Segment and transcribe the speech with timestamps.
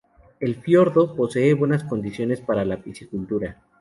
[0.39, 3.61] El fiordo posee buenas condiciones para la piscicultura.